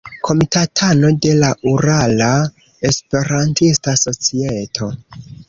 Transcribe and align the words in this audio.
Komitatano 0.27 1.11
de 1.25 1.33
la 1.41 1.49
Urala 1.73 2.31
Esperantista 2.91 3.95
Societo. 4.07 4.91